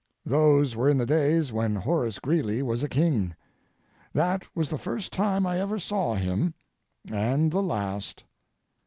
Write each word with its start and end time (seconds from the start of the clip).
Those 0.25 0.75
were 0.75 0.89
in 0.89 0.97
the 0.97 1.05
days 1.05 1.53
when 1.53 1.75
Horace 1.75 2.17
Greeley 2.17 2.63
was 2.63 2.81
a 2.83 2.89
king. 2.89 3.35
That 4.13 4.47
was 4.55 4.67
the 4.67 4.79
first 4.79 5.13
time 5.13 5.45
I 5.45 5.59
ever 5.59 5.77
saw 5.77 6.15
him 6.15 6.55
and 7.07 7.51
the 7.51 7.61
last. 7.61 8.25